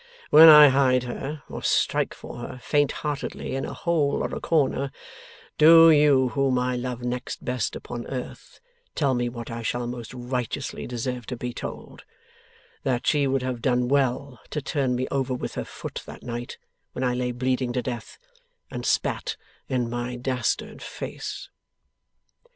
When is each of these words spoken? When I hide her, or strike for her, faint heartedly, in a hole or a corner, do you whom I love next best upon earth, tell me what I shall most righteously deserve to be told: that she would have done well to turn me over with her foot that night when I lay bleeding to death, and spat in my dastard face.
When 0.31 0.49
I 0.49 0.69
hide 0.69 1.03
her, 1.03 1.43
or 1.47 1.61
strike 1.61 2.15
for 2.15 2.37
her, 2.39 2.57
faint 2.63 2.91
heartedly, 3.05 3.55
in 3.55 3.65
a 3.65 3.73
hole 3.75 4.23
or 4.23 4.33
a 4.35 4.41
corner, 4.41 4.91
do 5.59 5.91
you 5.91 6.29
whom 6.29 6.57
I 6.57 6.75
love 6.75 7.01
next 7.03 7.45
best 7.45 7.75
upon 7.75 8.07
earth, 8.07 8.59
tell 8.95 9.13
me 9.13 9.29
what 9.29 9.51
I 9.51 9.61
shall 9.61 9.85
most 9.85 10.11
righteously 10.15 10.87
deserve 10.87 11.27
to 11.27 11.37
be 11.37 11.53
told: 11.53 12.03
that 12.81 13.05
she 13.05 13.27
would 13.27 13.43
have 13.43 13.61
done 13.61 13.89
well 13.89 14.39
to 14.49 14.59
turn 14.59 14.95
me 14.95 15.07
over 15.11 15.35
with 15.35 15.53
her 15.53 15.65
foot 15.65 16.01
that 16.07 16.23
night 16.23 16.57
when 16.93 17.03
I 17.03 17.13
lay 17.13 17.31
bleeding 17.31 17.71
to 17.73 17.83
death, 17.83 18.17
and 18.71 18.83
spat 18.87 19.37
in 19.69 19.87
my 19.87 20.15
dastard 20.15 20.81
face. 20.81 21.49